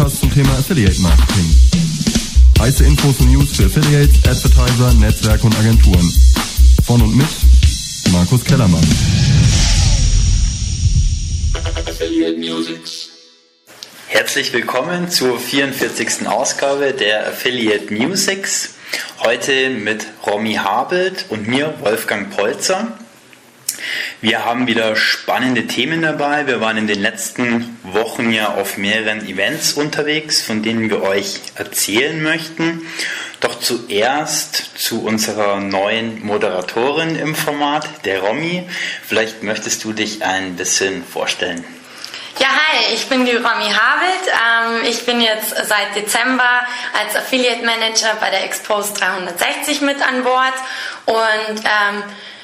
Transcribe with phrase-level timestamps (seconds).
[0.00, 1.54] Podcast zum Thema Affiliate Marketing.
[2.58, 6.10] Heiße Infos und News für Affiliates, Advertiser, Netzwerke und Agenturen.
[6.86, 7.26] Von und mit
[8.10, 8.82] Markus Kellermann.
[14.06, 16.26] Herzlich willkommen zur 44.
[16.26, 18.76] Ausgabe der Affiliate Musics.
[19.22, 22.98] Heute mit Romy Habelt und mir, Wolfgang Polzer.
[24.22, 26.46] Wir haben wieder spannende Themen dabei.
[26.46, 31.40] Wir waren in den letzten Wochen ja auf mehreren Events unterwegs, von denen wir euch
[31.54, 32.86] erzählen möchten.
[33.40, 38.68] Doch zuerst zu unserer neuen Moderatorin im Format, der Romy.
[39.02, 41.64] Vielleicht möchtest du dich ein bisschen vorstellen.
[42.38, 44.26] Ja, hi, ich bin die Romy Havelt.
[44.28, 46.60] Ähm, ich bin jetzt seit Dezember
[46.92, 50.54] als Affiliate Manager bei der Expose 360 mit an Bord
[51.06, 52.02] und ähm,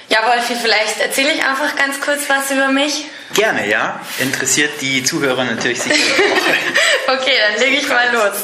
[0.09, 3.06] ja, Wolfi, vielleicht erzähle ich einfach ganz kurz was über mich.
[3.34, 4.00] Gerne, ja.
[4.19, 5.97] Interessiert die Zuhörer natürlich sicher
[7.08, 8.34] okay, dann lege ich mal los.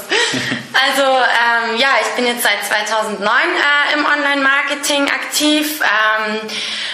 [0.72, 6.40] Also, ähm, ja, ich bin jetzt seit 2009 äh, im Online-Marketing aktiv, ähm,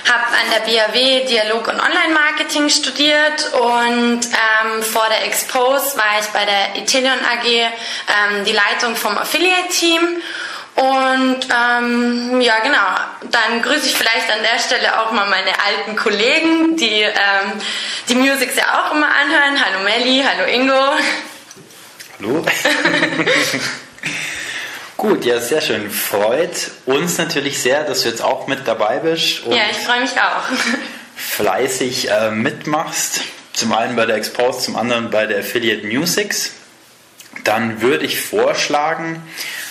[0.07, 6.27] habe an der BAW Dialog- und Online-Marketing studiert und ähm, vor der Expose war ich
[6.27, 10.21] bei der Italian AG ähm, die Leitung vom Affiliate-Team
[10.79, 13.31] und ähm, ja, genau.
[13.33, 17.53] Dann grüße ich vielleicht an der Stelle auch mal meine alten Kollegen, die ähm,
[18.09, 19.65] die Musics ja auch immer anhören.
[19.65, 20.93] Hallo Melli, hallo Ingo.
[22.21, 22.47] Hallo.
[24.97, 25.91] Gut, ja, sehr schön.
[25.91, 29.47] Freut uns natürlich sehr, dass du jetzt auch mit dabei bist.
[29.47, 30.45] ja, ich freue mich auch.
[31.17, 33.23] Fleißig äh, mitmachst.
[33.53, 36.53] Zum einen bei der Expose, zum anderen bei der Affiliate Musics.
[37.43, 39.23] Dann würde ich vorschlagen,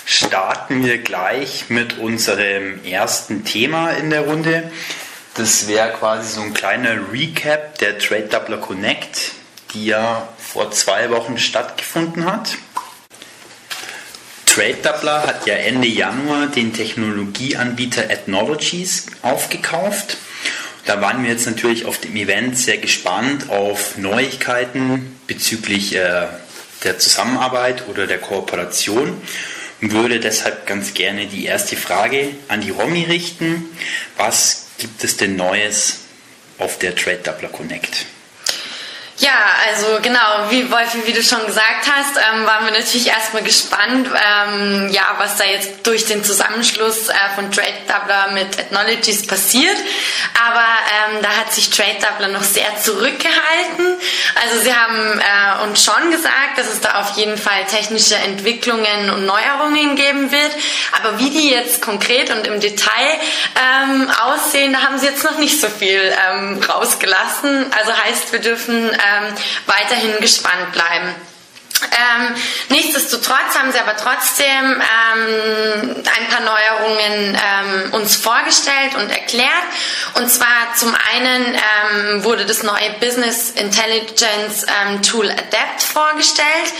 [0.07, 4.71] starten wir gleich mit unserem ersten Thema in der Runde.
[5.35, 9.33] Das wäre quasi so ein kleiner Recap der Trade Doubler Connect,
[9.73, 12.55] die ja vor zwei Wochen stattgefunden hat.
[14.45, 20.15] Trade Doubler hat ja Ende Januar den Technologieanbieter Ethnologies aufgekauft.
[20.85, 26.27] Da waren wir jetzt natürlich auf dem Event sehr gespannt auf Neuigkeiten bezüglich äh,
[26.85, 29.21] der Zusammenarbeit oder der Kooperation
[29.79, 33.65] würde deshalb ganz gerne die erste Frage an die Romy richten.
[34.17, 35.99] Was gibt es denn Neues
[36.57, 38.05] auf der Trade Doubler Connect?
[39.19, 39.31] Ja,
[39.67, 44.07] also genau, wie Wolfi, wie du schon gesagt hast, ähm, waren wir natürlich erstmal gespannt,
[44.13, 49.75] ähm, ja, was da jetzt durch den Zusammenschluss äh, von Trade Doubler mit Ethnologies passiert.
[50.47, 53.97] Aber ähm, da hat sich Trade Doubler noch sehr zurückgehalten.
[54.43, 59.09] Also sie haben äh, uns schon gesagt, dass es da auf jeden Fall technische Entwicklungen
[59.09, 60.51] und Neuerungen geben wird.
[61.01, 63.19] Aber wie die jetzt konkret und im Detail
[63.55, 67.65] ähm, aussehen, da haben sie jetzt noch nicht so viel ähm, rausgelassen.
[67.75, 69.33] Also heißt, wir dürfen ähm,
[69.65, 71.15] weiterhin gespannt bleiben.
[71.81, 72.35] Ähm,
[72.69, 79.49] nichtsdestotrotz haben sie aber trotzdem ähm, ein paar Neuerungen ähm, uns vorgestellt und erklärt.
[80.15, 86.73] Und zwar zum einen ähm, wurde das neue Business Intelligence ähm, Tool Adapt vorgestellt.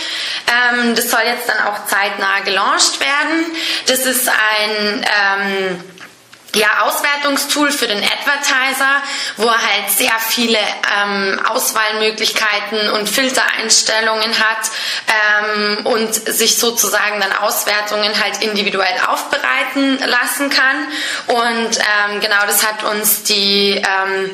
[0.48, 3.46] Ähm, das soll jetzt dann auch zeitnah gelauncht werden.
[3.86, 5.04] Das ist ein
[6.54, 9.02] ja, Auswertungstool für den Advertiser,
[9.36, 14.70] wo er halt sehr viele ähm, Auswahlmöglichkeiten und Filtereinstellungen hat
[15.08, 20.88] ähm, und sich sozusagen dann Auswertungen halt individuell aufbereiten lassen kann.
[21.26, 24.30] Und ähm, genau das hat uns die ähm,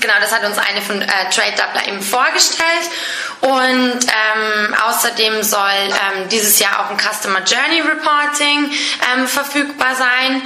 [0.00, 2.88] Genau, das hat uns eine von äh, Trade Doubler eben vorgestellt
[3.40, 8.70] und ähm, außerdem soll ähm, dieses Jahr auch ein Customer Journey Reporting
[9.12, 10.42] ähm, verfügbar sein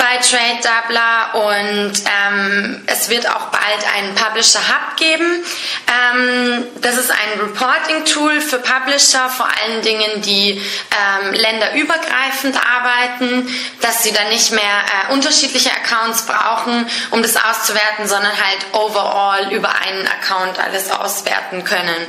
[0.00, 5.44] bei Trade Doubler und ähm, es wird auch bald einen Publisher Hub geben.
[5.86, 14.02] Ähm, das ist ein Reporting-Tool für Publisher, vor allen Dingen, die ähm, länderübergreifend arbeiten, dass
[14.02, 19.68] sie dann nicht mehr äh, unterschiedliche Accounts brauchen, um das auszuwerten, sondern halt overall über
[19.68, 22.06] einen Account alles auswerten können.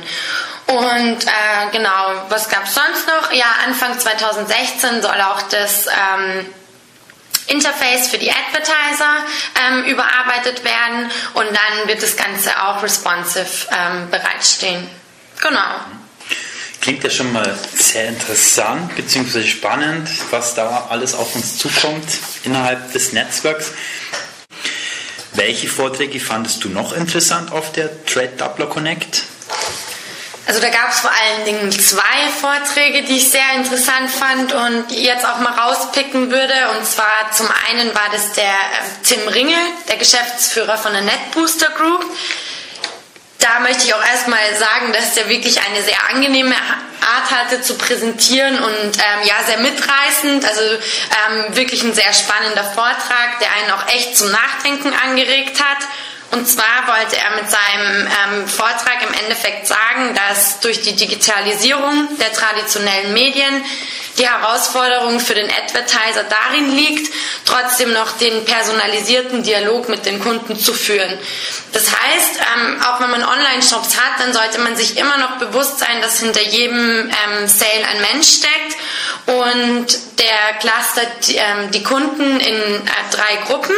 [0.66, 3.32] Und äh, genau, was gab es sonst noch?
[3.32, 6.46] Ja, Anfang 2016 soll auch das ähm,
[7.52, 9.24] Interface für die Advertiser
[9.60, 14.88] ähm, überarbeitet werden und dann wird das Ganze auch responsive ähm, bereitstehen.
[15.40, 15.80] Genau.
[16.80, 19.44] Klingt ja schon mal sehr interessant bzw.
[19.44, 23.72] spannend, was da alles auf uns zukommt innerhalb des Netzwerks.
[25.34, 29.24] Welche Vorträge fandest du noch interessant auf der Trade Doubler Connect?
[30.46, 34.90] Also da gab es vor allen Dingen zwei Vorträge, die ich sehr interessant fand und
[34.90, 36.54] jetzt auch mal rauspicken würde.
[36.76, 41.70] Und zwar zum einen war das der äh, Tim Ringel, der Geschäftsführer von der NetBooster
[41.70, 42.04] Group.
[43.38, 47.76] da möchte ich auch erstmal sagen, dass er wirklich eine sehr angenehme Art hatte zu
[47.76, 50.44] präsentieren und ähm, ja, sehr mitreißend.
[50.44, 55.78] Also ähm, wirklich ein sehr spannender Vortrag, der einen auch echt zum Nachdenken angeregt hat.
[56.32, 62.08] Und zwar wollte er mit seinem ähm, Vortrag im Endeffekt sagen, dass durch die Digitalisierung
[62.18, 63.62] der traditionellen Medien
[64.16, 67.12] die Herausforderung für den Advertiser darin liegt,
[67.44, 71.18] trotzdem noch den personalisierten Dialog mit den Kunden zu führen.
[71.72, 75.80] Das heißt, ähm, auch wenn man Online-Shops hat, dann sollte man sich immer noch bewusst
[75.80, 78.76] sein, dass hinter jedem ähm, Sale ein Mensch steckt
[79.26, 79.86] und
[80.18, 82.80] der clustert ähm, die Kunden in äh,
[83.10, 83.74] drei Gruppen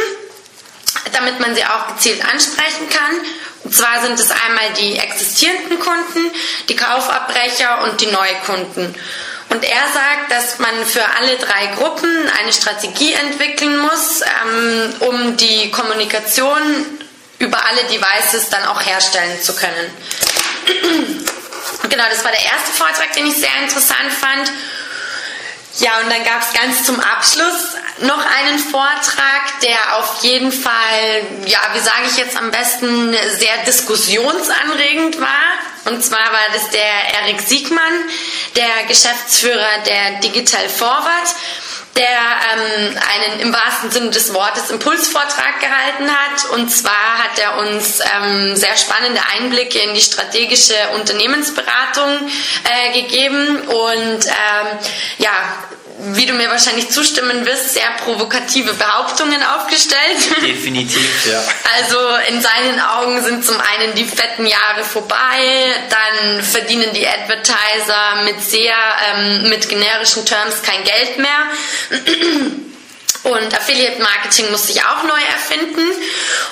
[1.13, 3.15] damit man sie auch gezielt ansprechen kann.
[3.63, 6.31] Und zwar sind es einmal die existierenden Kunden,
[6.69, 8.95] die Kaufabbrecher und die Neukunden.
[9.49, 12.09] Und er sagt, dass man für alle drei Gruppen
[12.39, 16.61] eine Strategie entwickeln muss, ähm, um die Kommunikation
[17.39, 19.91] über alle Devices dann auch herstellen zu können.
[21.89, 24.51] genau, das war der erste Vortrag, den ich sehr interessant fand.
[25.77, 31.23] Ja, und dann gab es ganz zum Abschluss noch einen Vortrag, der auf jeden Fall,
[31.45, 35.91] ja, wie sage ich jetzt am besten, sehr diskussionsanregend war.
[35.91, 37.93] Und zwar war das der Erik Siegmann,
[38.55, 41.35] der Geschäftsführer der Digital Forward
[41.95, 46.49] der ähm, einen im wahrsten Sinne des Wortes Impulsvortrag gehalten hat.
[46.51, 52.29] Und zwar hat er uns ähm, sehr spannende Einblicke in die strategische Unternehmensberatung
[52.63, 54.77] äh, gegeben und ähm,
[55.19, 55.31] ja,
[56.13, 60.41] wie du mir wahrscheinlich zustimmen wirst, sehr provokative Behauptungen aufgestellt.
[60.41, 61.43] Definitiv, ja.
[61.79, 61.97] Also
[62.29, 68.41] in seinen Augen sind zum einen die fetten Jahre vorbei, dann verdienen die Advertiser mit
[68.41, 68.75] sehr,
[69.13, 72.71] ähm, mit generischen Terms kein Geld mehr.
[73.25, 75.81] Und Affiliate Marketing muss sich auch neu erfinden.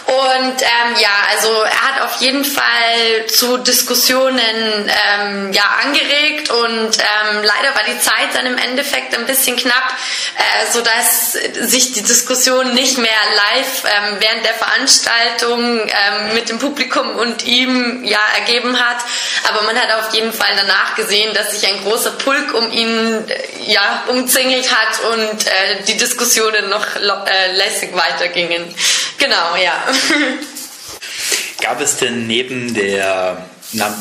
[0.05, 6.97] Und ähm, ja, also er hat auf jeden Fall zu Diskussionen ähm, ja, angeregt und
[6.97, 9.95] ähm, leider war die Zeit dann im Endeffekt ein bisschen knapp,
[10.37, 16.59] äh, sodass sich die Diskussion nicht mehr live ähm, während der Veranstaltung ähm, mit dem
[16.59, 18.97] Publikum und ihm ja ergeben hat.
[19.47, 23.27] Aber man hat auf jeden Fall danach gesehen, dass sich ein großer Pulk um ihn
[23.27, 28.63] äh, ja, umzingelt hat und äh, die Diskussionen Stunden noch äh, lässig weitergingen.
[29.17, 29.73] Genau, ja.
[31.61, 33.45] Gab es denn neben der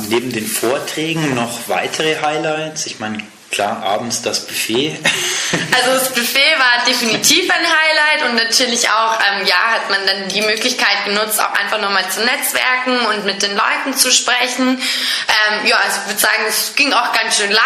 [0.09, 2.87] neben den Vorträgen noch weitere Highlights?
[2.87, 3.19] Ich meine,
[3.53, 4.97] Klar, abends das Buffet.
[5.75, 10.29] Also das Buffet war definitiv ein Highlight und natürlich auch, ähm, ja, hat man dann
[10.29, 14.79] die Möglichkeit genutzt, auch einfach nochmal zu netzwerken und mit den Leuten zu sprechen.
[14.79, 17.65] Ähm, ja, also ich würde sagen, es ging auch ganz schön lang.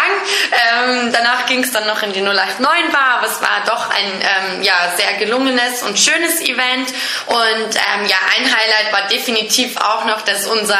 [0.51, 4.11] Ähm, danach ging es dann noch in die 089 Bar, aber es war doch ein
[4.21, 6.89] ähm, ja, sehr gelungenes und schönes Event.
[7.25, 10.79] Und ähm, ja, ein Highlight war definitiv auch noch, dass unser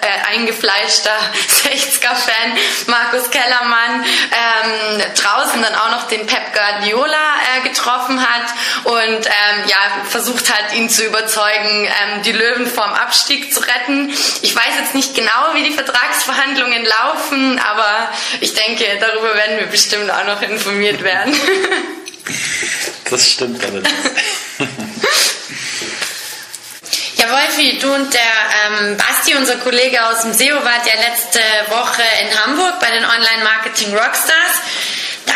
[0.00, 1.16] äh, eingefleischter
[1.64, 7.16] 60er-Fan Markus Kellermann ähm, draußen dann auch noch den Pep Guardiola
[7.56, 8.54] äh, getroffen hat
[8.84, 14.10] und ähm, ja, versucht hat, ihn zu überzeugen, ähm, die Löwen vorm Abstieg zu retten.
[14.42, 18.10] Ich weiß jetzt nicht genau, wie die Vertragsverhandlungen laufen, aber
[18.40, 21.34] ich denke, darüber werden wir bestimmt auch noch informiert werden.
[23.10, 23.90] das stimmt allerdings.
[27.20, 31.38] Ja, Wolfi, du und der ähm, Basti, unser Kollege aus dem SEO, wart ja letzte
[31.68, 34.54] Woche in Hamburg bei den Online-Marketing Rockstars.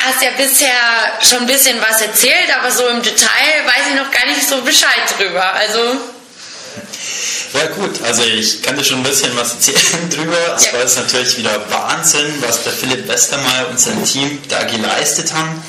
[0.05, 0.75] Hast ja bisher
[1.23, 4.61] schon ein bisschen was erzählt, aber so im Detail weiß ich noch gar nicht so
[4.61, 5.53] Bescheid drüber.
[5.55, 5.81] Also
[7.55, 10.57] ja gut, also ich kann dir schon ein bisschen was erzählen drüber.
[10.57, 10.73] Es ja.
[10.73, 15.63] war jetzt natürlich wieder Wahnsinn, was der Philipp Westermeier und sein Team da geleistet haben.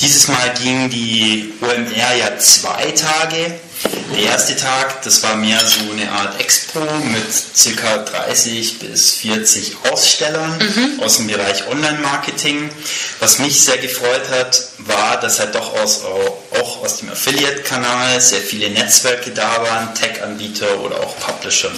[0.00, 3.58] Dieses Mal ging die OMR ja zwei Tage
[4.12, 7.98] der erste Tag, das war mehr so eine Art Expo mit ca.
[7.98, 11.00] 30 bis 40 Ausstellern mhm.
[11.02, 12.70] aus dem Bereich Online-Marketing.
[13.20, 18.40] Was mich sehr gefreut hat, war, dass halt doch aus, auch aus dem Affiliate-Kanal sehr
[18.40, 21.70] viele Netzwerke da waren, Tech-Anbieter oder auch Publisher.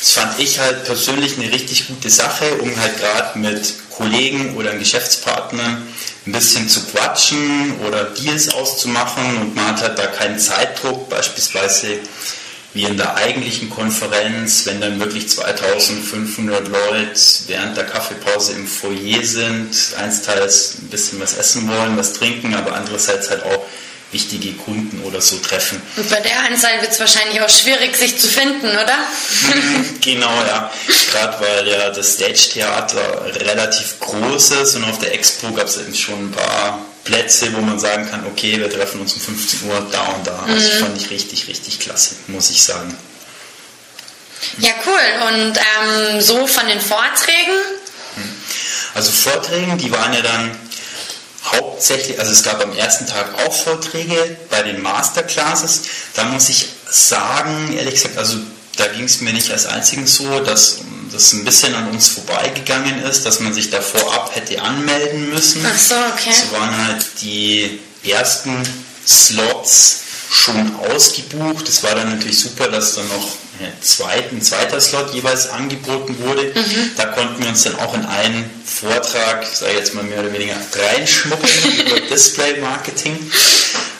[0.00, 4.74] Das fand ich halt persönlich eine richtig gute Sache, um halt gerade mit Kollegen oder
[4.74, 5.86] Geschäftspartnern
[6.26, 11.98] ein bisschen zu quatschen oder Deals auszumachen und man hat halt da keinen Zeitdruck, beispielsweise
[12.72, 19.22] wie in der eigentlichen Konferenz, wenn dann wirklich 2500 Leute während der Kaffeepause im Foyer
[19.24, 23.66] sind, einsteils ein bisschen was essen wollen, was trinken, aber andererseits halt auch
[24.12, 25.80] wichtige Kunden oder so treffen.
[25.96, 28.98] Und bei der Anzahl wird es wahrscheinlich auch schwierig, sich zu finden, oder?
[30.00, 30.70] genau, ja.
[31.12, 35.94] Gerade weil ja das Stage-Theater relativ groß ist und auf der Expo gab es eben
[35.94, 39.86] schon ein paar Plätze, wo man sagen kann, okay, wir treffen uns um 15 Uhr
[39.90, 40.38] da und da.
[40.40, 40.70] Also mhm.
[40.70, 42.96] Das fand ich richtig, richtig klasse, muss ich sagen.
[44.58, 45.28] Ja, cool.
[45.28, 47.52] Und ähm, so von den Vorträgen?
[48.94, 50.50] Also Vorträgen, die waren ja dann
[51.52, 55.82] hauptsächlich, also es gab am ersten Tag auch Vorträge bei den Masterclasses.
[56.14, 58.36] Da muss ich sagen, ehrlich gesagt, also
[58.76, 60.78] da ging es mir nicht als einzigen so, dass
[61.12, 65.64] das ein bisschen an uns vorbeigegangen ist, dass man sich da vorab hätte anmelden müssen.
[65.66, 66.32] Ach so, okay.
[66.32, 68.62] So waren halt die ersten
[69.06, 71.68] Slots schon ausgebucht.
[71.68, 73.28] Es war dann natürlich super, dass dann noch
[73.64, 76.52] ein zweiter Slot jeweils angeboten wurde.
[76.54, 76.90] Mhm.
[76.96, 80.32] Da konnten wir uns dann auch in einen Vortrag, sage ich jetzt mal mehr oder
[80.32, 81.52] weniger, reinschmuggeln
[81.86, 83.30] über Display Marketing.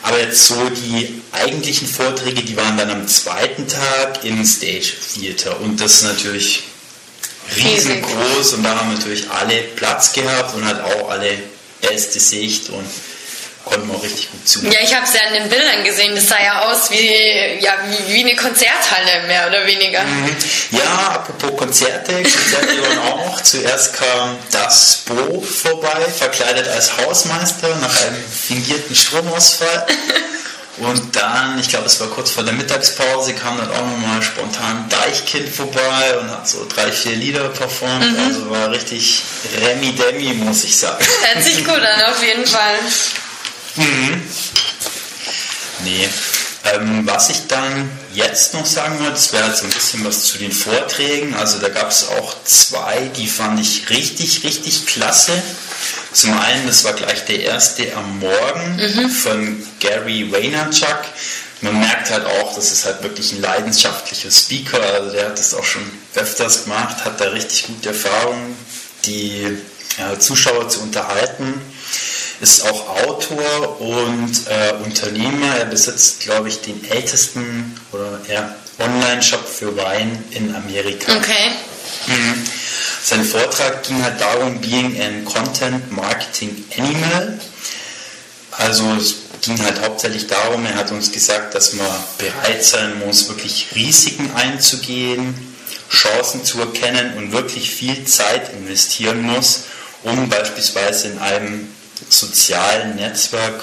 [0.02, 5.60] Aber jetzt so die eigentlichen Vorträge, die waren dann am zweiten Tag im Stage Theater
[5.60, 6.64] und das natürlich
[7.56, 11.36] riesengroß und da haben natürlich alle Platz gehabt und hat auch alle
[11.80, 12.84] beste Sicht und
[13.64, 14.64] konnten wir auch richtig gut zu.
[14.66, 16.14] Ja, ich habe es ja in den Bildern gesehen.
[16.14, 20.02] Das sah ja aus wie, ja, wie, wie eine Konzerthalle, mehr oder weniger.
[20.02, 20.36] Mhm.
[20.70, 23.40] Ja, apropos Konzerte, Konzerte waren auch.
[23.42, 29.86] Zuerst kam das Bo vorbei, verkleidet als Hausmeister nach einem fingierten Stromausfall.
[30.78, 34.88] Und dann, ich glaube, es war kurz vor der Mittagspause, kam dann auch nochmal spontan
[34.88, 38.12] Deichkind vorbei und hat so drei, vier Lieder performt.
[38.12, 38.24] Mhm.
[38.24, 39.22] Also war richtig
[39.60, 41.04] Remi-Demi, muss ich sagen.
[41.34, 42.76] Hört sich gut an, auf jeden Fall.
[43.80, 44.22] Mhm.
[45.84, 46.08] Nee.
[46.72, 50.24] Ähm, was ich dann jetzt noch sagen wollte, das wäre halt so ein bisschen was
[50.24, 51.34] zu den Vorträgen.
[51.34, 55.32] Also da gab es auch zwei, die fand ich richtig, richtig klasse.
[56.12, 59.10] Zum einen, das war gleich der erste am Morgen mhm.
[59.10, 61.00] von Gary Vaynerchuk.
[61.62, 64.80] Man merkt halt auch, das ist halt wirklich ein leidenschaftlicher Speaker.
[64.80, 65.82] Also der hat das auch schon
[66.14, 68.56] öfters gemacht, hat da richtig gute Erfahrungen,
[69.06, 69.58] die
[69.98, 71.54] ja, Zuschauer zu unterhalten
[72.40, 75.56] ist auch Autor und äh, Unternehmer.
[75.58, 81.14] Er besitzt, glaube ich, den ältesten oder ja, Online-Shop für Wein in Amerika.
[81.16, 81.50] Okay.
[82.06, 82.46] Mhm.
[83.02, 87.38] Sein Vortrag ging halt darum, being an Content Marketing Animal.
[88.52, 91.86] Also es ging halt hauptsächlich darum, er hat uns gesagt, dass man
[92.18, 95.34] bereit sein muss, wirklich Risiken einzugehen,
[95.90, 99.64] Chancen zu erkennen und wirklich viel Zeit investieren muss,
[100.02, 101.68] um beispielsweise in einem
[102.12, 103.62] sozialen Netzwerk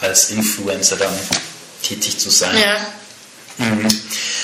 [0.00, 1.12] als Influencer dann
[1.82, 2.56] tätig zu sein.
[2.56, 2.76] Ja.
[3.58, 3.88] Mhm.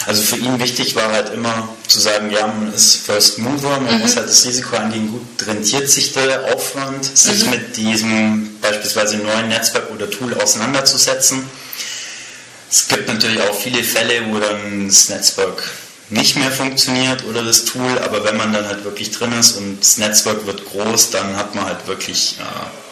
[0.06, 3.94] Also für ihn wichtig war halt immer zu sagen, ja, man ist First Mover, man
[3.94, 4.00] mhm.
[4.00, 7.50] muss halt das Risiko angehen, gut rentiert sich der Aufwand, sich mhm.
[7.50, 11.48] mit diesem beispielsweise neuen Netzwerk oder Tool auseinanderzusetzen.
[12.70, 15.62] Es gibt natürlich auch viele Fälle, wo dann das Netzwerk
[16.10, 19.80] nicht mehr funktioniert oder das Tool, aber wenn man dann halt wirklich drin ist und
[19.80, 22.83] das Netzwerk wird groß, dann hat man halt wirklich äh,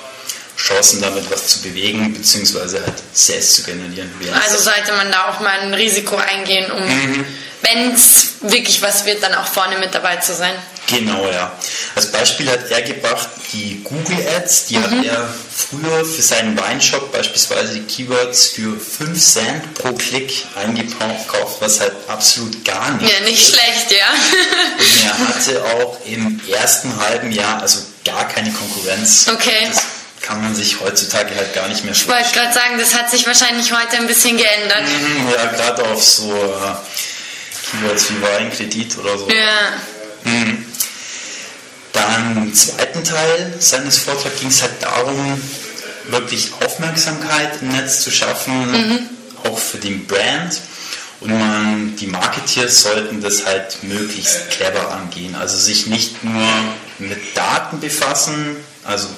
[0.63, 4.11] Chancen damit was zu bewegen, beziehungsweise halt Sales zu generieren.
[4.33, 7.25] Also sollte man da auch mal ein Risiko eingehen, um, mhm.
[7.63, 10.55] wenn es wirklich was wird, dann auch vorne mit dabei zu sein.
[10.87, 11.53] Genau, ja.
[11.95, 14.83] Als Beispiel hat er gebracht, die Google Ads, die mhm.
[14.85, 21.61] hat er früher für seinen Weinshop beispielsweise die Keywords für 5 Cent pro Klick eingekauft,
[21.61, 23.55] was halt absolut gar nicht Ja, nicht ist.
[23.55, 24.07] schlecht, ja.
[24.79, 29.27] Und er hatte auch im ersten halben Jahr also gar keine Konkurrenz.
[29.33, 29.69] Okay.
[29.69, 29.83] Das
[30.23, 32.21] kann man sich heutzutage halt gar nicht mehr vorstellen.
[32.21, 34.83] Ich wollte gerade sagen, das hat sich wahrscheinlich heute ein bisschen geändert.
[34.83, 36.75] Mhm, ja, gerade auf so äh,
[37.71, 39.29] Keywords wie Weinkredit oder so.
[39.29, 39.73] Ja.
[40.25, 40.65] Mhm.
[41.93, 45.41] Dann im zweiten Teil seines Vortrags ging es halt darum,
[46.07, 49.09] wirklich Aufmerksamkeit im Netz zu schaffen, mhm.
[49.45, 50.61] auch für den Brand.
[51.21, 55.37] Und man, die Marketeers sollten das halt möglichst clever angehen.
[55.37, 56.43] Also sich nicht nur
[56.99, 59.09] mit Daten befassen, also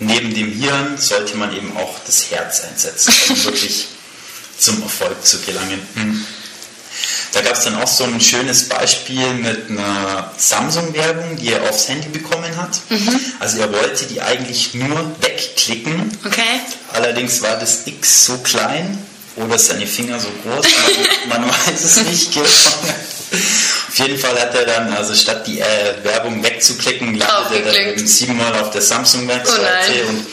[0.00, 3.86] neben dem Hirn sollte man eben auch das Herz einsetzen, um wirklich
[4.58, 5.80] zum Erfolg zu gelangen.
[5.94, 6.24] Mhm.
[7.32, 11.88] Da gab es dann auch so ein schönes Beispiel mit einer Samsung-Werbung, die er aufs
[11.88, 12.80] Handy bekommen hat.
[12.88, 13.20] Mhm.
[13.40, 16.16] Also er wollte die eigentlich nur wegklicken.
[16.24, 16.60] Okay.
[16.92, 19.04] Allerdings war das X so klein
[19.36, 20.66] oder seine Finger so groß,
[21.28, 22.44] man, man weiß es nicht genau.
[23.88, 28.06] Auf jeden Fall hat er dann, also statt die äh, Werbung wegzuklicken, landet er dann
[28.06, 30.26] siebenmal auf der Samsung-Webseite oh und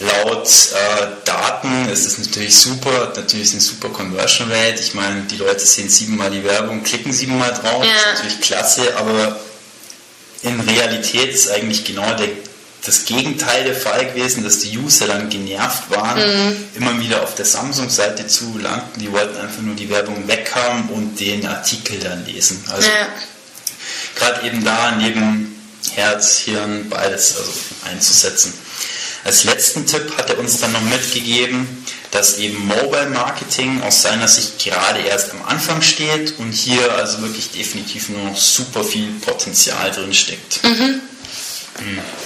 [0.00, 4.80] laut äh, Daten ist es natürlich super, natürlich eine super Conversion Rate.
[4.80, 7.92] Ich meine, die Leute sehen siebenmal die Werbung, klicken siebenmal drauf, ja.
[7.92, 9.38] ist natürlich klasse, aber
[10.42, 12.28] in Realität ist eigentlich genau der
[12.84, 16.56] das Gegenteil der Fall gewesen, dass die User dann genervt waren, mhm.
[16.74, 19.00] immer wieder auf der Samsung-Seite zu landen.
[19.00, 22.62] Die wollten einfach nur die Werbung weghaben und den Artikel dann lesen.
[22.68, 23.08] Also ja.
[24.16, 25.56] gerade eben da neben
[25.92, 27.52] Herz, Hirn, beides also
[27.90, 28.54] einzusetzen.
[29.24, 34.28] Als letzten Tipp hat er uns dann noch mitgegeben, dass eben Mobile Marketing aus seiner
[34.28, 39.08] Sicht gerade erst am Anfang steht und hier also wirklich definitiv nur noch super viel
[39.20, 40.64] Potenzial drin steckt.
[40.64, 41.02] Mhm.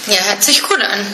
[0.07, 1.05] Ja, hört sich gut an.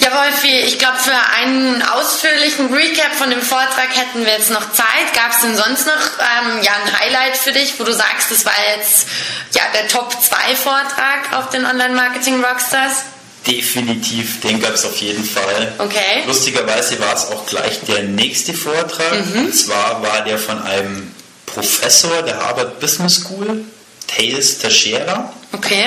[0.00, 4.72] Ja, Wolfi, ich glaube, für einen ausführlichen Recap von dem Vortrag hätten wir jetzt noch
[4.72, 5.12] Zeit.
[5.14, 8.44] Gab es denn sonst noch ähm, ja, ein Highlight für dich, wo du sagst, das
[8.44, 9.08] war jetzt
[9.54, 13.04] ja, der Top-2-Vortrag auf den Online-Marketing-Rockstars?
[13.46, 15.72] Definitiv, den gab es auf jeden Fall.
[15.78, 16.22] Okay.
[16.26, 19.26] Lustigerweise war es auch gleich der nächste Vortrag.
[19.26, 19.46] Mhm.
[19.46, 21.12] Und zwar war der von einem
[21.46, 23.64] Professor der Harvard Business School,
[24.06, 25.32] Thales Teixeira.
[25.52, 25.86] Okay.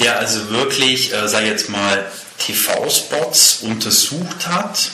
[0.00, 4.90] Der also wirklich, äh, sag jetzt mal, TV-Spots untersucht hat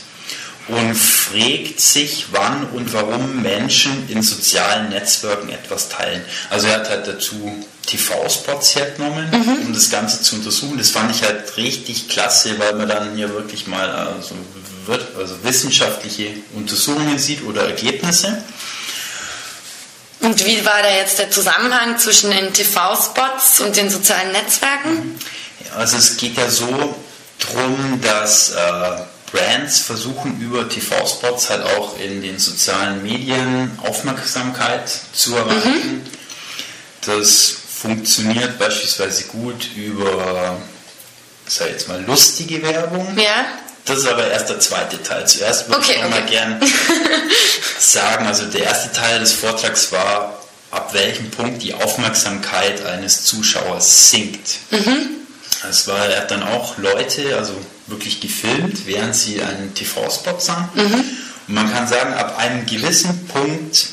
[0.69, 6.23] und fragt sich, wann und warum Menschen in sozialen Netzwerken etwas teilen.
[6.51, 9.67] Also er hat halt dazu TV-Spots hergenommen, mhm.
[9.67, 10.77] um das Ganze zu untersuchen.
[10.77, 14.35] Das fand ich halt richtig klasse, weil man dann hier wirklich mal also,
[15.17, 18.43] also wissenschaftliche Untersuchungen sieht oder Ergebnisse.
[20.21, 25.19] Und wie war da jetzt der Zusammenhang zwischen den TV-Spots und den sozialen Netzwerken?
[25.77, 26.97] Also es geht ja so,
[27.39, 35.37] darum, dass äh, Brands versuchen über TV-Spots halt auch in den sozialen Medien Aufmerksamkeit zu
[35.37, 36.03] erreichen.
[36.03, 36.03] Mhm.
[37.03, 40.57] Das funktioniert beispielsweise gut über,
[41.47, 43.17] sag jetzt mal, lustige Werbung.
[43.19, 43.47] Ja.
[43.87, 45.27] Das ist aber erst der zweite Teil.
[45.27, 46.11] Zuerst würde okay, ich okay.
[46.11, 46.61] mal gern
[47.79, 54.11] sagen, also der erste Teil des Vortrags war, ab welchem Punkt die Aufmerksamkeit eines Zuschauers
[54.11, 54.59] sinkt.
[54.71, 55.11] Mhm.
[55.69, 57.55] Es war, er hat dann auch Leute, also
[57.87, 60.69] wirklich gefilmt, während sie einen TV-Spot sahen.
[60.75, 61.05] Mhm.
[61.49, 63.89] Und man kann sagen, ab einem gewissen Punkt,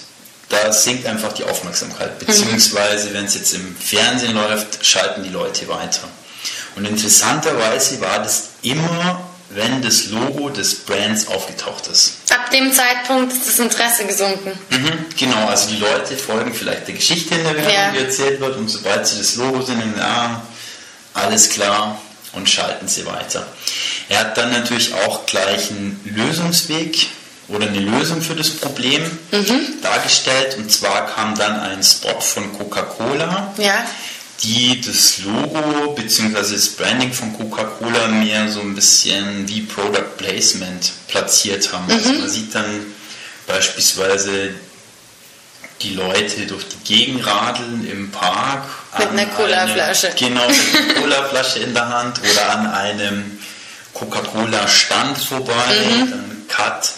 [0.49, 2.19] da sinkt einfach die Aufmerksamkeit.
[2.19, 2.25] Mhm.
[2.25, 3.13] Beziehungsweise, mhm.
[3.13, 6.07] wenn es jetzt im Fernsehen läuft, schalten die Leute weiter.
[6.75, 9.23] Und interessanterweise war das immer,
[9.55, 12.15] wenn das Logo des Brands aufgetaucht ist.
[12.31, 14.51] Ab dem Zeitpunkt ist das Interesse gesunken.
[14.69, 17.91] Mhm, genau, also die Leute folgen vielleicht der Geschichte in der Werbung, ja.
[17.91, 20.41] die erzählt wird, und sobald sie das Logo sehen, ah,
[21.13, 21.99] alles klar
[22.33, 23.45] und schalten Sie weiter.
[24.09, 27.07] Er hat dann natürlich auch gleich einen Lösungsweg
[27.47, 29.81] oder eine Lösung für das Problem mhm.
[29.81, 30.57] dargestellt.
[30.57, 33.85] Und zwar kam dann ein Spot von Coca-Cola, ja.
[34.43, 36.53] Die das Logo bzw.
[36.53, 41.85] das Branding von Coca-Cola mehr so ein bisschen wie Product Placement platziert haben.
[41.89, 42.07] Also mhm.
[42.09, 42.85] Also man sieht dann
[43.47, 44.53] beispielsweise
[45.81, 48.63] die Leute durch die Gegend radeln im Park.
[48.97, 50.11] Mit einer Colaflasche.
[50.17, 53.39] Genau, mit einer Colaflasche in der Hand oder an einem
[53.93, 55.53] Coca-Cola-Stand vorbei.
[55.53, 56.11] Mhm.
[56.11, 56.91] Dann Cut.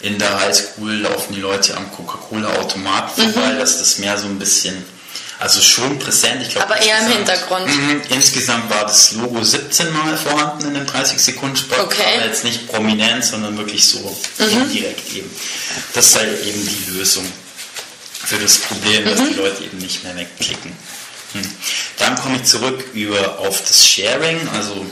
[0.00, 3.58] In der Highschool laufen die Leute am Coca-Cola-Automat vorbei, mhm.
[3.58, 4.74] dass das mehr so ein bisschen,
[5.42, 6.40] also schon präsent.
[6.40, 7.66] Ich glaub, Aber eher im Hintergrund.
[7.66, 11.82] Mh, insgesamt war das Logo 17 Mal vorhanden in dem 30-Sekunden-Spot.
[11.82, 12.18] Okay.
[12.18, 13.98] Aber jetzt nicht prominent, sondern wirklich so
[14.38, 14.62] mhm.
[14.62, 15.28] indirekt eben.
[15.94, 17.24] Das sei eben die Lösung
[18.24, 19.28] für das Problem, dass mhm.
[19.30, 20.72] die Leute eben nicht mehr wegklicken.
[21.32, 21.42] Hm.
[21.98, 24.48] Dann komme ich zurück über auf das Sharing.
[24.54, 24.86] Also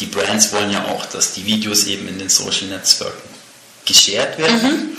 [0.00, 3.28] die Brands wollen ja auch, dass die Videos eben in den Social Netzwerken
[3.86, 4.62] geshared werden.
[4.62, 4.96] Mhm.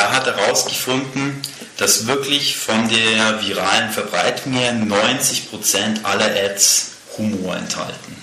[0.00, 1.42] Da hat er herausgefunden,
[1.76, 8.19] dass wirklich von der viralen Verbreitung her 90% aller Ads Humor enthalten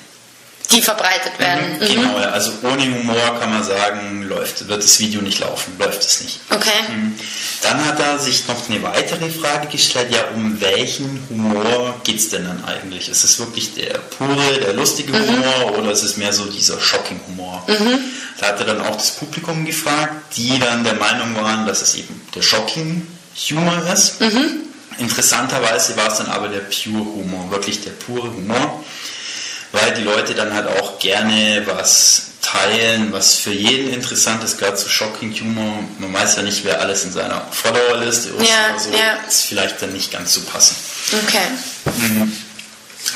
[0.71, 1.79] die verbreitet werden.
[1.79, 2.29] Mhm, genau, ja.
[2.29, 6.39] also ohne Humor kann man sagen, läuft, wird das Video nicht laufen, läuft es nicht.
[6.49, 6.69] Okay.
[6.89, 7.15] Mhm.
[7.61, 12.29] Dann hat er sich noch eine weitere Frage gestellt, ja, um welchen Humor geht es
[12.29, 13.09] denn dann eigentlich?
[13.09, 15.27] Ist es wirklich der pure, der lustige mhm.
[15.27, 17.63] Humor oder ist es mehr so dieser Shocking-Humor?
[17.67, 17.99] Mhm.
[18.39, 21.95] Da hat er dann auch das Publikum gefragt, die dann der Meinung waren, dass es
[21.95, 24.19] eben der Shocking-Humor ist.
[24.19, 24.63] Mhm.
[24.99, 28.83] Interessanterweise war es dann aber der pure Humor, wirklich der pure Humor
[29.71, 34.77] weil die Leute dann halt auch gerne was teilen, was für jeden interessant ist, gerade
[34.77, 35.83] zu Shocking Humor.
[35.99, 38.89] Man weiß ja nicht, wer alles in seiner Followerliste ist ja, oder so.
[38.91, 39.13] Ja.
[39.27, 40.77] Ist vielleicht dann nicht ganz so passend.
[41.25, 41.47] Okay.
[41.97, 42.31] Mhm.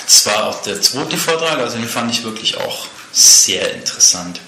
[0.05, 4.39] Das war auch der zweite Vortrag, also den fand ich wirklich auch sehr interessant.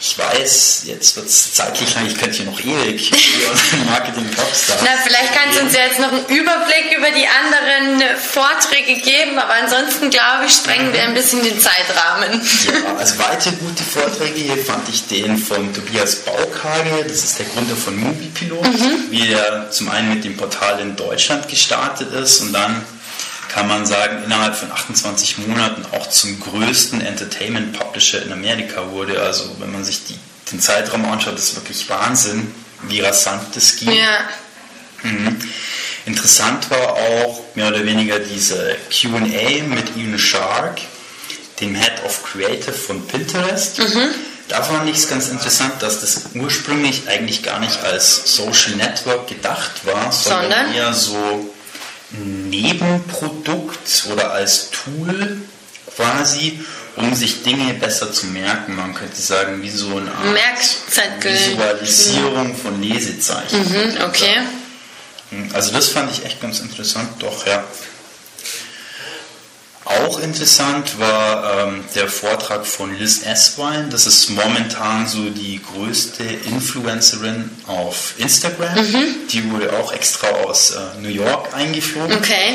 [0.00, 3.10] Ich weiß, jetzt wird es zeitlich lang, ich könnte hier noch ewig
[3.88, 4.76] Marketing Topstar.
[4.82, 9.54] Na, vielleicht kannst du uns jetzt noch einen Überblick über die anderen Vorträge geben, aber
[9.54, 12.40] ansonsten glaube ich, sprengen wir ein bisschen den Zeitrahmen.
[12.64, 17.46] Ja, also weitere gute Vorträge hier fand ich den von Tobias Baukage, das ist der
[17.46, 19.10] Gründer von Moviepilot, mhm.
[19.10, 22.84] wie er zum einen mit dem Portal in Deutschland gestartet ist und dann
[23.52, 29.20] kann man sagen, innerhalb von 28 Monaten auch zum größten Entertainment Publisher in Amerika wurde.
[29.20, 30.18] Also wenn man sich die,
[30.50, 32.52] den Zeitraum anschaut, ist wirklich Wahnsinn,
[32.88, 33.92] wie rasant das ging.
[33.92, 34.20] Ja.
[35.02, 35.38] Mhm.
[36.06, 40.80] Interessant war auch mehr oder weniger diese QA mit Ian Shark,
[41.60, 43.78] dem Head of Creative von Pinterest.
[43.78, 44.08] Mhm.
[44.48, 49.28] Da fand ich es ganz interessant, dass das ursprünglich eigentlich gar nicht als Social Network
[49.28, 50.74] gedacht war, sondern, sondern?
[50.74, 51.52] eher so
[52.12, 55.40] Nebenprodukt oder als Tool
[55.94, 56.60] quasi,
[56.96, 58.76] um sich Dinge besser zu merken.
[58.76, 60.24] Man könnte sagen, wie so eine Art
[61.22, 63.58] Visualisierung von Lesezeichen.
[63.58, 64.42] Mhm, okay.
[65.54, 67.64] Also das fand ich echt ganz interessant, doch, ja.
[69.84, 73.88] Auch interessant war ähm, der Vortrag von Liz Eswine.
[73.90, 78.76] Das ist momentan so die größte Influencerin auf Instagram.
[78.76, 79.06] Mhm.
[79.30, 82.16] Die wurde auch extra aus äh, New York eingeflogen.
[82.16, 82.54] Okay.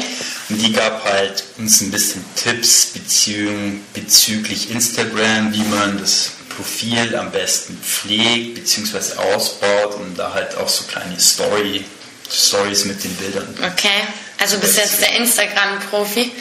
[0.49, 3.49] Und die gab halt uns ein bisschen Tipps bezü
[3.93, 9.17] bezüglich Instagram, wie man das Profil am besten pflegt bzw.
[9.33, 11.83] ausbaut und da halt auch so kleine Story,
[12.31, 13.53] Stories mit den Bildern.
[13.61, 14.07] Okay,
[14.39, 16.31] also bist jetzt der Instagram-Profi.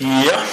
[0.00, 0.44] Ja,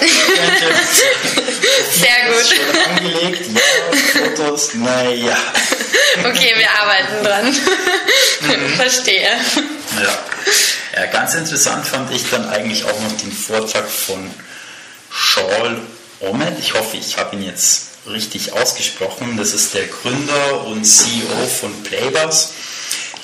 [1.92, 2.46] sehr gut.
[2.88, 5.36] Angelegt, ja, Fotos, naja.
[6.24, 7.46] Okay, wir arbeiten dran.
[8.40, 8.76] Mhm.
[8.76, 9.30] Verstehe.
[10.02, 10.18] Ja.
[11.00, 14.30] ja, ganz interessant fand ich dann eigentlich auch noch den Vortrag von
[15.10, 15.80] Shaul
[16.20, 16.58] Omed.
[16.58, 19.36] Ich hoffe, ich habe ihn jetzt richtig ausgesprochen.
[19.36, 22.52] Das ist der Gründer und CEO von Playbus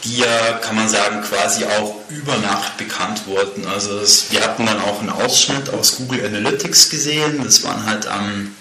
[0.05, 3.67] die ja, kann man sagen, quasi auch über Nacht bekannt wurden.
[3.67, 7.41] Also das, wir hatten dann auch einen Ausschnitt aus Google Analytics gesehen.
[7.45, 8.55] Das waren halt am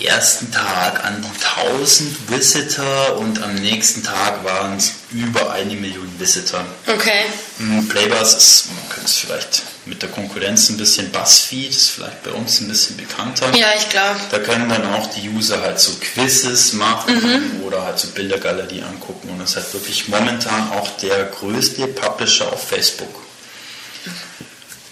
[0.00, 6.08] ersten Tag an die 1000 Visitor und am nächsten Tag waren es über eine Million
[6.18, 6.64] Visitor.
[6.86, 7.24] Okay.
[7.58, 12.22] Hm, Playbus ist, man könnte es vielleicht mit der Konkurrenz ein bisschen Buzzfeed, ist vielleicht
[12.22, 13.54] bei uns ein bisschen bekannter.
[13.54, 14.20] Ja, ich glaube.
[14.30, 17.62] Da können dann auch die User halt so Quizzes machen mhm.
[17.64, 22.52] oder halt so Bildergalerie angucken und das ist halt wirklich momentan auch der größte Publisher
[22.52, 23.22] auf Facebook.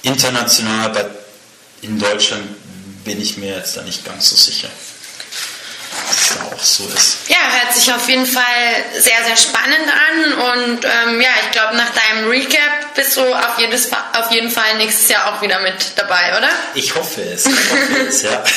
[0.02, 1.10] International, aber
[1.80, 2.44] in Deutschland
[3.04, 4.68] bin ich mir jetzt da nicht ganz so sicher
[6.14, 7.28] es auch so ist.
[7.28, 8.42] Ja, hört sich auf jeden Fall
[8.94, 13.58] sehr, sehr spannend an und ähm, ja, ich glaube, nach deinem Recap bist du auf,
[13.58, 16.50] jedes, auf jeden Fall nächstes Jahr auch wieder mit dabei, oder?
[16.74, 18.42] Ich hoffe es, ich hoffe es, ja.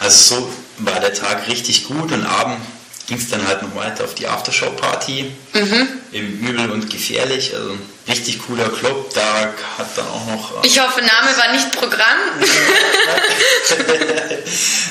[0.00, 2.60] Also so war der Tag richtig gut und abend
[3.06, 5.88] ging es dann halt noch weiter auf die Aftershow-Party mhm.
[6.12, 7.54] im Übel und Gefährlich.
[7.54, 9.12] Also richtig cooler Club.
[9.14, 10.62] Da hat dann auch noch.
[10.62, 12.18] Äh ich hoffe, Name war nicht Programm.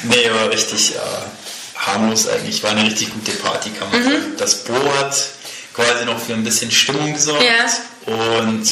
[0.03, 0.99] nee, war richtig äh,
[1.75, 2.63] harmlos eigentlich.
[2.63, 4.05] War eine richtig gute Party, kann man mhm.
[4.05, 4.33] sagen.
[4.37, 5.15] Das Bo hat
[5.73, 7.43] quasi noch für ein bisschen Stimmung gesorgt.
[7.43, 8.13] Ja.
[8.13, 8.65] Und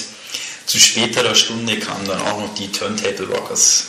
[0.65, 3.85] zu späterer Stunde kamen dann auch noch die Turntable Rockers.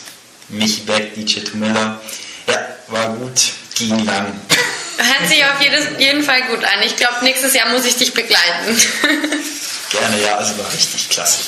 [0.49, 2.01] Mich Beck, DJ Tumella.
[2.47, 4.39] Ja, war gut, ging lang.
[4.97, 6.81] Hört sich auf jedes, jeden Fall gut an.
[6.85, 8.79] Ich glaube, nächstes Jahr muss ich dich begleiten.
[9.93, 11.43] Gerne, ja, also war richtig klasse.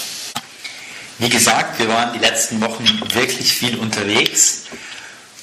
[1.18, 4.66] Wie gesagt, wir waren die letzten Wochen wirklich viel unterwegs.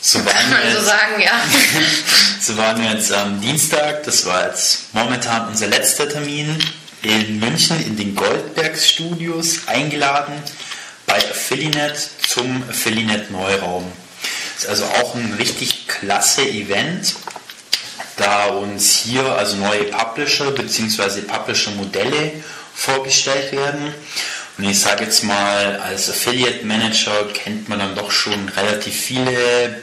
[0.00, 1.32] So waren Kann man so sagen, ja.
[2.40, 6.56] so waren wir jetzt am Dienstag, das war jetzt momentan unser letzter Termin,
[7.02, 10.34] in München in den Goldbergs Studios eingeladen
[11.06, 13.90] bei Affilinet zum Affilinet Neuraum.
[14.54, 17.14] Das ist also auch ein richtig klasse Event
[18.16, 21.22] da uns hier also neue Publisher bzw.
[21.22, 22.32] Publisher-Modelle
[22.74, 23.94] vorgestellt werden.
[24.58, 29.80] Und ich sage jetzt mal, als Affiliate Manager kennt man dann doch schon relativ viele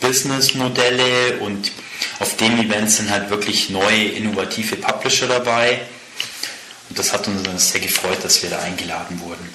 [0.00, 1.72] Business-Modelle und
[2.20, 5.80] auf dem Event sind halt wirklich neue, innovative Publisher dabei.
[6.88, 9.48] Und das hat uns sehr gefreut, dass wir da eingeladen wurden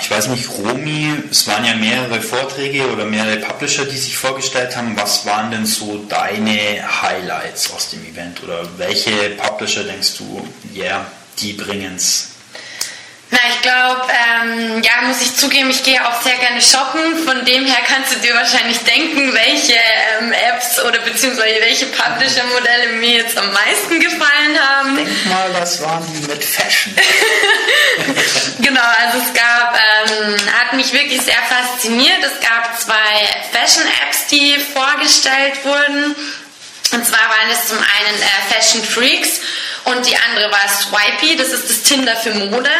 [0.00, 4.76] ich weiß nicht, Romi, es waren ja mehrere Vorträge oder mehrere Publisher, die sich vorgestellt
[4.76, 4.96] haben.
[4.96, 10.84] Was waren denn so deine Highlights aus dem Event oder welche Publisher denkst du, ja,
[10.84, 11.06] yeah,
[11.38, 12.37] die bringen es
[13.58, 17.18] ich glaube, ähm, ja, muss ich zugeben, ich gehe auch sehr gerne shoppen.
[17.24, 19.74] Von dem her kannst du dir wahrscheinlich denken, welche
[20.20, 24.96] ähm, Apps oder beziehungsweise welche Publisher-Modelle mir jetzt am meisten gefallen haben.
[24.96, 26.94] Denk mal, was waren die mit Fashion?
[28.60, 32.18] genau, also es gab, ähm, hat mich wirklich sehr fasziniert.
[32.22, 36.14] Es gab zwei Fashion-Apps, die vorgestellt wurden.
[36.92, 39.40] Und zwar waren es zum einen äh, Fashion Freaks
[39.84, 42.70] und die andere war Swipey, das ist das Tinder für Mode.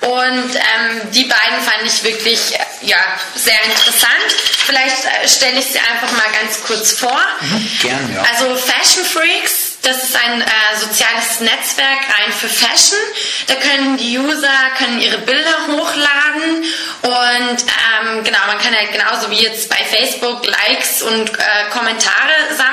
[0.00, 2.98] Und ähm, die beiden fand ich wirklich äh, ja,
[3.34, 4.32] sehr interessant.
[4.66, 7.20] Vielleicht äh, stelle ich sie einfach mal ganz kurz vor.
[7.40, 8.22] Mhm, gern, ja.
[8.30, 10.46] Also Fashion Freaks das ist ein äh,
[10.78, 12.98] soziales Netzwerk rein für Fashion.
[13.46, 16.64] Da können die User können ihre Bilder hochladen
[17.02, 22.54] und ähm, genau, man kann halt genauso wie jetzt bei Facebook Likes und äh, Kommentare
[22.56, 22.67] sammeln.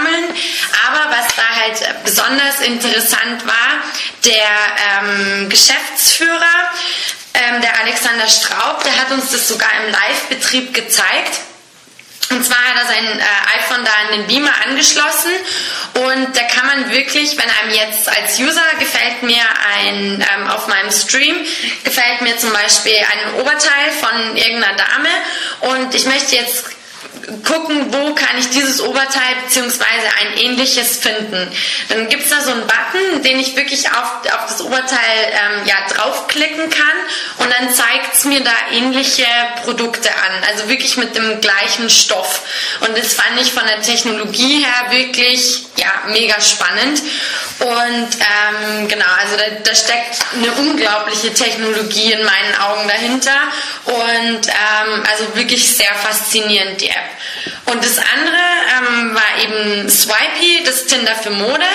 [1.66, 3.82] Halt besonders interessant war,
[4.24, 4.34] der
[5.02, 6.70] ähm, Geschäftsführer,
[7.34, 11.40] ähm, der Alexander Straub, der hat uns das sogar im Live-Betrieb gezeigt.
[12.30, 15.32] Und zwar hat er sein äh, iPhone da an den Beamer angeschlossen.
[15.94, 19.42] Und da kann man wirklich, wenn einem jetzt als User gefällt mir
[19.78, 21.36] ein, ähm, auf meinem Stream,
[21.84, 25.10] gefällt mir zum Beispiel ein Oberteil von irgendeiner Dame.
[25.74, 26.75] Und ich möchte jetzt
[27.44, 29.84] gucken, wo kann ich dieses Oberteil bzw.
[30.20, 31.52] ein ähnliches finden.
[31.90, 34.98] Dann gibt es da so einen Button, den ich wirklich auf, auf das Oberteil
[35.32, 36.98] ähm, ja, draufklicken kann
[37.38, 39.26] und dann zeigt es mir da ähnliche
[39.64, 40.44] Produkte an.
[40.50, 42.42] Also wirklich mit dem gleichen Stoff.
[42.82, 47.02] Und das fand ich von der Technologie her wirklich ja, mega spannend.
[47.60, 53.38] Und ähm, genau, also da, da, steckt eine unglaubliche Technologie in meinen Augen dahinter.
[53.86, 57.05] Und ähm, also wirklich sehr faszinierend, die App.
[57.66, 58.38] Und das andere
[58.78, 61.66] ähm, war eben Swipey, das Tinder für Mode.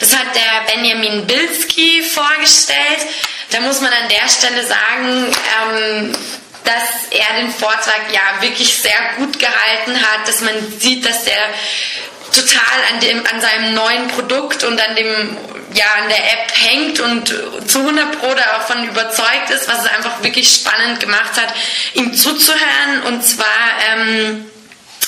[0.00, 3.06] Das hat der Benjamin Bilski vorgestellt.
[3.50, 5.36] Da muss man an der Stelle sagen,
[5.72, 6.16] ähm,
[6.64, 11.42] dass er den Vortrag ja wirklich sehr gut gehalten hat, dass man sieht, dass er
[12.32, 15.36] total an, dem, an seinem neuen Produkt und an dem
[15.74, 17.28] ja an der App hängt und
[17.66, 21.52] zu 100 Pro davon überzeugt ist, was es einfach wirklich spannend gemacht hat,
[21.94, 23.46] ihm zuzuhören und zwar
[23.92, 24.46] ähm,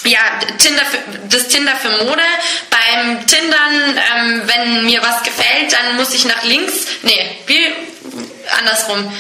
[0.05, 0.21] ja,
[0.59, 2.23] Tinder für, das Tinder für Mode.
[2.71, 6.87] Beim Tindern, ähm, wenn mir was gefällt, dann muss ich nach links.
[7.03, 7.67] Nee, wie
[8.59, 9.13] andersrum.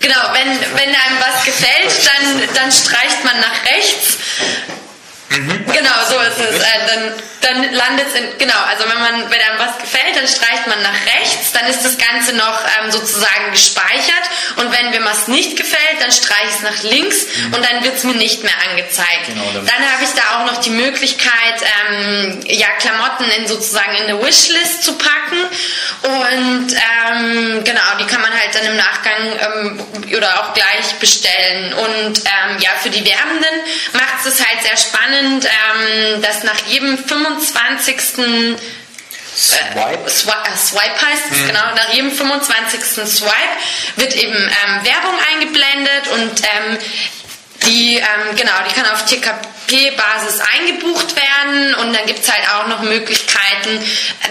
[0.00, 4.18] Genau, wenn, wenn einem was gefällt, dann, dann streicht man nach rechts.
[5.32, 5.64] Mhm.
[5.72, 6.60] Genau, so ist es.
[6.60, 10.26] Äh, dann dann landet es in, genau, also wenn man, wenn einem was gefällt, dann
[10.26, 14.24] streicht man nach rechts, dann ist das Ganze noch ähm, sozusagen gespeichert
[14.56, 17.54] und wenn mir was nicht gefällt, dann streiche ich es nach links mhm.
[17.54, 19.26] und dann wird es mir nicht mehr angezeigt.
[19.26, 21.32] Genau, dann, dann habe ich da auch noch die Möglichkeit,
[21.90, 25.42] ähm, ja, Klamotten in sozusagen in eine Wishlist zu packen
[26.02, 31.74] und ähm, genau, die kann man halt dann im Nachgang ähm, oder auch gleich bestellen
[31.74, 33.54] und ähm, ja, für die Werbenden
[33.92, 38.58] macht es halt sehr spannend, ähm, dass nach jedem 25 25.
[39.34, 40.06] Swipe.
[40.06, 41.46] Äh, Swipe, äh, Swipe heißt es, mhm.
[41.48, 41.74] genau.
[41.74, 42.80] Nach jedem 25.
[42.80, 43.32] Swipe
[43.96, 46.78] wird eben ähm, Werbung eingeblendet und ähm,
[47.66, 49.04] die, ähm, genau, die kann auf
[49.66, 53.82] TKP-Basis eingebucht werden und dann gibt es halt auch noch Möglichkeiten,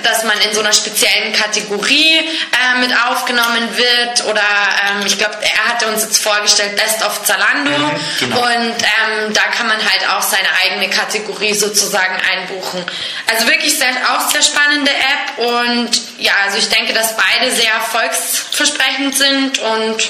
[0.04, 5.38] dass man in so einer speziellen Kategorie äh, mit aufgenommen wird oder ähm, ich glaube,
[5.42, 8.38] er hatte uns jetzt vorgestellt Best of Zalando mhm, genau.
[8.38, 12.86] und ähm, da kann man halt auch seine eigene Kategorie sozusagen einbuchen.
[13.32, 15.90] Also wirklich sehr, auch sehr spannende App und
[16.20, 20.10] ja, also ich denke, dass beide sehr erfolgsversprechend sind und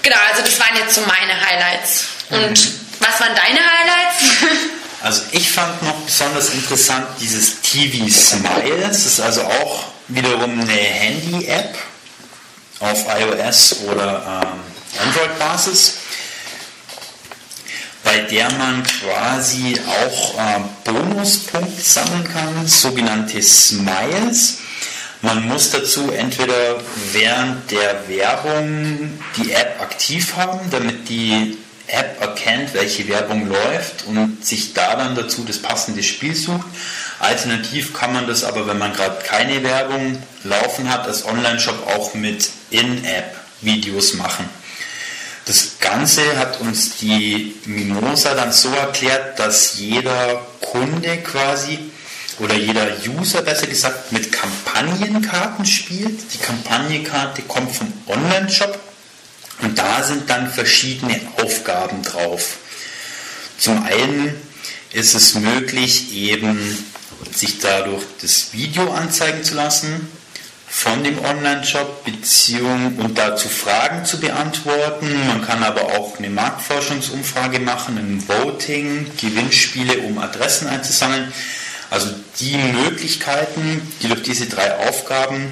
[0.00, 2.06] Genau, also das waren jetzt so meine Highlights.
[2.30, 2.87] Und mhm.
[3.00, 4.68] Was waren deine Highlights?
[5.00, 8.78] Also ich fand noch besonders interessant dieses TV Smile.
[8.80, 11.78] Das ist also auch wiederum eine Handy-App
[12.80, 14.60] auf iOS oder ähm,
[15.06, 15.98] Android-Basis,
[18.02, 24.58] bei der man quasi auch äh, Bonuspunkte sammeln kann, sogenannte Smiles.
[25.20, 26.80] Man muss dazu entweder
[27.12, 31.58] während der Werbung die App aktiv haben, damit die
[31.88, 36.66] App erkennt, welche Werbung läuft und sich da dann dazu das passende Spiel sucht.
[37.18, 42.14] Alternativ kann man das aber, wenn man gerade keine Werbung laufen hat, als Online-Shop auch
[42.14, 44.48] mit In-App-Videos machen.
[45.46, 51.78] Das Ganze hat uns die Mimosa dann so erklärt, dass jeder Kunde quasi
[52.38, 56.34] oder jeder User besser gesagt mit Kampagnenkarten spielt.
[56.34, 58.78] Die Kampagnenkarte kommt vom Online-Shop
[59.60, 62.58] und da sind dann verschiedene Aufgaben drauf.
[63.58, 64.34] Zum einen
[64.92, 66.84] ist es möglich, eben
[67.32, 70.08] sich dadurch das Video anzeigen zu lassen
[70.68, 75.26] von dem Online-Shop und dazu Fragen zu beantworten.
[75.26, 81.32] Man kann aber auch eine Marktforschungsumfrage machen, ein Voting, Gewinnspiele, um Adressen einzusammeln.
[81.90, 85.50] Also die Möglichkeiten, die durch diese drei Aufgaben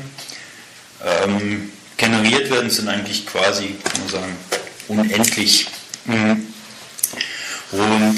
[1.04, 1.72] ähm,
[2.06, 4.36] generiert werden, sind eigentlich quasi, kann man sagen,
[4.88, 5.66] unendlich.
[6.04, 6.46] Mhm.
[7.72, 8.16] Und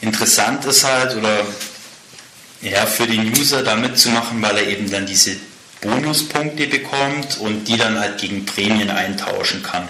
[0.00, 1.44] interessant ist halt, oder
[2.60, 5.36] ja, für den User da mitzumachen, weil er eben dann diese
[5.80, 9.86] Bonuspunkte bekommt und die dann halt gegen Prämien eintauschen kann.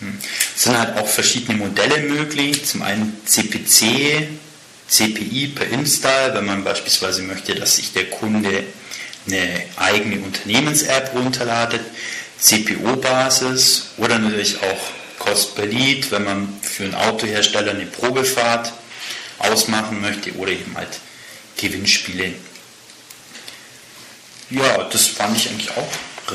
[0.00, 0.18] Mhm.
[0.54, 2.64] Es sind halt auch verschiedene Modelle möglich.
[2.66, 4.28] Zum einen CPC,
[4.88, 8.64] CPI per Install, wenn man beispielsweise möchte, dass sich der Kunde
[9.26, 11.80] eine eigene Unternehmens-App runterladet,
[12.38, 14.80] CPO-Basis oder natürlich auch
[15.18, 18.72] Cost per Lead, wenn man für einen Autohersteller eine Probefahrt
[19.38, 21.00] ausmachen möchte oder eben halt
[21.56, 22.34] Gewinnspiele.
[24.50, 25.88] Ja, das fand ich eigentlich auch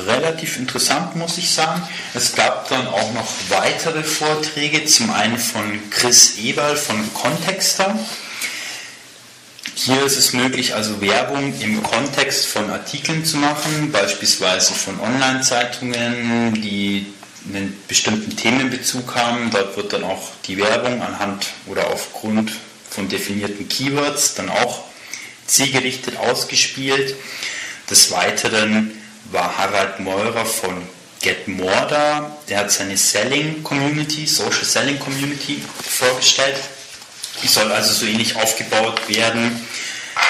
[0.06, 1.82] relativ interessant, muss ich sagen.
[2.14, 7.98] Es gab dann auch noch weitere Vorträge, zum einen von Chris Eberl von Contexter.
[9.84, 16.54] Hier ist es möglich, also Werbung im Kontext von Artikeln zu machen, beispielsweise von Online-Zeitungen,
[16.62, 17.06] die
[17.48, 19.50] einen bestimmten Themenbezug haben.
[19.50, 22.52] Dort wird dann auch die Werbung anhand oder aufgrund
[22.90, 24.84] von definierten Keywords dann auch
[25.48, 27.16] zielgerichtet ausgespielt.
[27.90, 28.92] Des Weiteren
[29.32, 30.80] war Harald Meurer von
[31.22, 32.36] Get More da.
[32.48, 36.60] Der hat seine Selling Community, Social Selling Community vorgestellt.
[37.42, 39.60] Die soll also so ähnlich aufgebaut werden,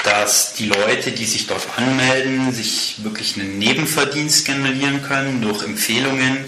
[0.04, 6.44] dass die Leute, die sich dort anmelden, sich wirklich einen Nebenverdienst generieren können durch Empfehlungen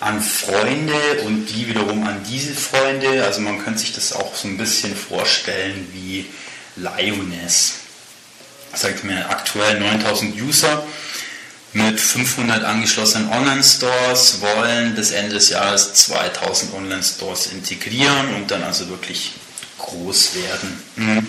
[0.00, 3.24] an Freunde und die wiederum an diese Freunde.
[3.24, 6.26] Also man könnte sich das auch so ein bisschen vorstellen wie
[6.76, 7.74] Lioness.
[8.74, 10.84] Sagt mir aktuell 9000 User
[11.72, 18.88] mit 500 angeschlossenen Online-Stores wollen bis Ende des Jahres 2000 Online-Stores integrieren und dann also
[18.88, 19.32] wirklich
[19.84, 20.82] groß werden.
[20.96, 21.26] Mhm.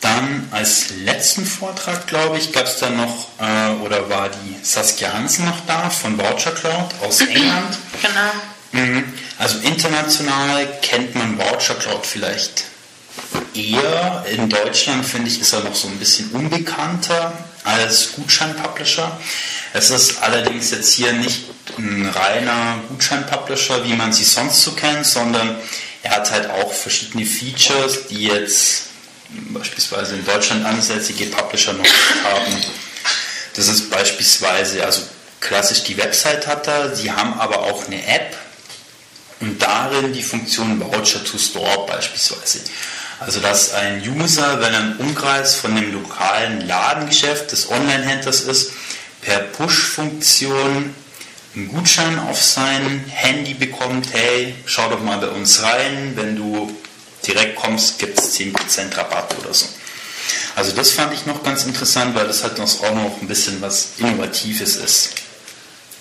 [0.00, 5.12] Dann als letzten Vortrag, glaube ich, gab es dann noch, äh, oder war die Saskia
[5.12, 7.78] Hansen noch da von Voucher Cloud aus England.
[8.02, 8.84] Genau.
[8.84, 9.04] Mhm.
[9.38, 12.64] Also international kennt man Voucher Cloud vielleicht
[13.54, 14.24] eher.
[14.30, 17.32] In Deutschland finde ich, ist er noch so ein bisschen unbekannter
[17.64, 19.16] als Gutschein-Publisher.
[19.72, 21.44] Es ist allerdings jetzt hier nicht
[21.78, 25.56] ein reiner Gutschein-Publisher, wie man sie sonst so kennt, sondern
[26.02, 28.86] er hat halt auch verschiedene Features, die jetzt
[29.50, 31.84] beispielsweise in Deutschland ansässige Publisher noch
[32.24, 32.56] haben.
[33.54, 35.02] Das ist beispielsweise, also
[35.40, 38.36] klassisch die Website hat er, sie haben aber auch eine App
[39.40, 42.60] und darin die Funktion Voucher to Store beispielsweise.
[43.20, 48.72] Also dass ein User, wenn er im Umkreis von dem lokalen Ladengeschäft des Online-Händlers ist,
[49.20, 50.94] per Push-Funktion
[51.54, 56.74] einen Gutschein auf sein Handy bekommt, hey, schau doch mal bei uns rein, wenn du
[57.26, 59.66] direkt kommst, gibt es 10% Rabatt oder so.
[60.54, 63.92] Also das fand ich noch ganz interessant, weil das halt auch noch ein bisschen was
[63.98, 65.14] Innovatives ist.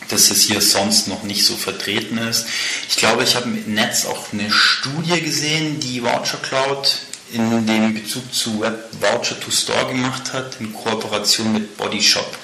[0.10, 2.46] Dass es hier sonst noch nicht so vertreten ist.
[2.90, 7.00] Ich glaube, ich habe im Netz auch eine Studie gesehen, die Voucher Cloud
[7.32, 12.38] in dem Bezug zu Web Voucher to Store gemacht hat, in Kooperation mit Bodyshop.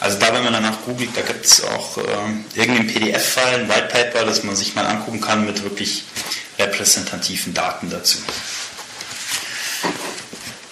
[0.00, 2.02] Also da, wenn man danach googelt, da gibt es auch äh,
[2.54, 6.04] irgendeinen PDF-File, ein White Paper, das man sich mal angucken kann mit wirklich
[6.58, 8.18] repräsentativen Daten dazu.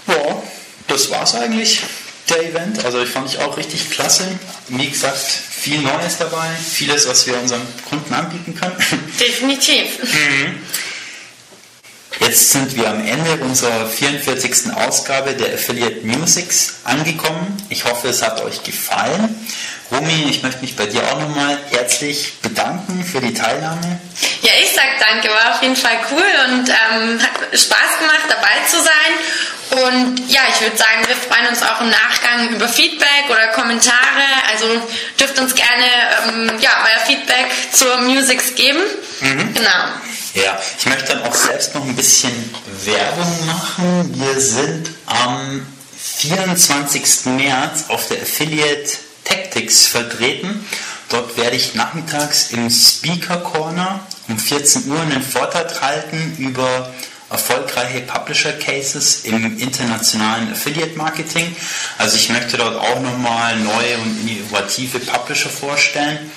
[0.06, 0.42] Ja,
[0.86, 1.82] das war's eigentlich,
[2.28, 2.84] der Event.
[2.84, 4.28] Also ich fand ich auch richtig klasse.
[4.68, 8.76] Wie gesagt, viel Neues dabei, vieles, was wir unseren Kunden anbieten können.
[9.18, 9.98] Definitiv.
[10.02, 10.60] Mhm.
[12.20, 14.72] Jetzt sind wir am Ende unserer 44.
[14.74, 17.56] Ausgabe der Affiliate Musics angekommen.
[17.68, 19.46] Ich hoffe, es hat euch gefallen.
[19.90, 24.00] Romy, ich möchte mich bei dir auch nochmal herzlich bedanken für die Teilnahme.
[24.42, 28.66] Ja, ich sag danke, war auf jeden Fall cool und ähm, hat Spaß gemacht, dabei
[28.68, 29.84] zu sein.
[29.84, 34.24] Und ja, ich würde sagen, wir freuen uns auch im Nachgang über Feedback oder Kommentare.
[34.50, 34.66] Also
[35.20, 35.84] dürft uns gerne
[36.28, 38.80] ähm, ja, euer Feedback zur Musics geben.
[39.20, 39.54] Mhm.
[39.54, 39.84] Genau.
[40.36, 42.30] Ja, ich möchte dann auch selbst noch ein bisschen
[42.84, 44.12] Werbung machen.
[44.14, 47.24] Wir sind am 24.
[47.36, 50.66] März auf der Affiliate Tactics vertreten.
[51.08, 56.92] Dort werde ich nachmittags im Speaker Corner um 14 Uhr einen Vortrag halten über
[57.30, 61.56] erfolgreiche Publisher Cases im internationalen Affiliate Marketing.
[61.96, 66.30] Also ich möchte dort auch nochmal neue und innovative Publisher vorstellen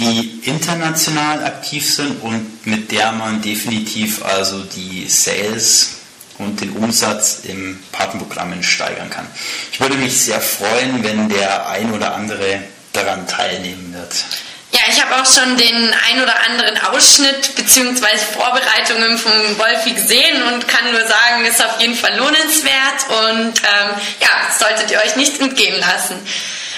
[0.00, 6.00] die international aktiv sind und mit der man definitiv also die Sales
[6.38, 9.26] und den Umsatz im Partnerprogramm steigern kann.
[9.72, 14.24] Ich würde mich sehr freuen, wenn der ein oder andere daran teilnehmen wird.
[14.72, 18.06] Ja, ich habe auch schon den ein oder anderen Ausschnitt bzw.
[18.34, 23.90] Vorbereitungen vom Wolfi gesehen und kann nur sagen, ist auf jeden Fall lohnenswert und ähm,
[24.20, 26.16] ja, solltet ihr euch nicht entgehen lassen.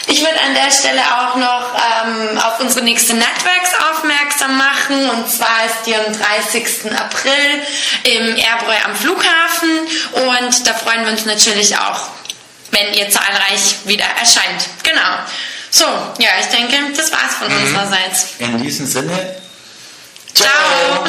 [0.07, 5.11] Ich würde an der Stelle auch noch ähm, auf unsere nächste Networks aufmerksam machen.
[5.11, 6.93] Und zwar ist die am 30.
[6.93, 7.63] April
[8.05, 9.71] im Airbräu am Flughafen.
[10.13, 12.09] Und da freuen wir uns natürlich auch,
[12.73, 14.69] wenn ihr zahlreich wieder erscheint.
[14.83, 15.19] Genau.
[15.71, 15.87] So,
[16.19, 17.63] ja, ich denke, das war's von mhm.
[17.63, 18.27] unsererseits.
[18.39, 19.37] In diesem Sinne.
[20.35, 20.47] ciao.
[20.47, 21.07] ciao.